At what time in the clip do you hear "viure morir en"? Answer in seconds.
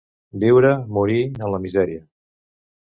0.43-1.47